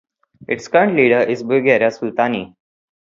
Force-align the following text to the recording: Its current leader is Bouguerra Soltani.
Its 0.47 0.67
current 0.67 0.95
leader 0.95 1.19
is 1.19 1.43
Bouguerra 1.43 1.91
Soltani. 1.95 2.55